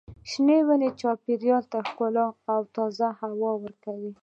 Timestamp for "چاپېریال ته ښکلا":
0.99-2.27